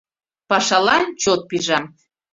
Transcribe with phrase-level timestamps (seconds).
[0.49, 1.85] Пашалан чот пижам...